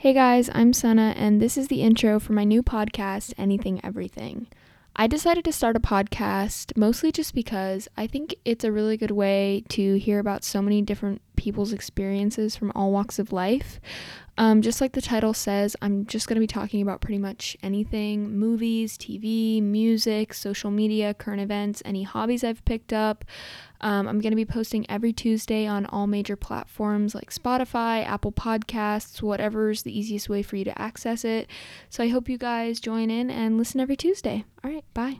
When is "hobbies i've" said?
22.04-22.64